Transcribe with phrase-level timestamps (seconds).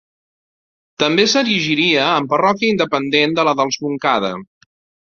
[1.03, 4.35] També s'erigiria en parròquia independent de la dels Montcada.